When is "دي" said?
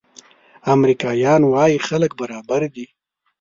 2.73-2.85